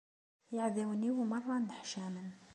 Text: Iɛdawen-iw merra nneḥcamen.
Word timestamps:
Iɛdawen-iw 0.55 1.17
merra 1.29 1.55
nneḥcamen. 1.57 2.29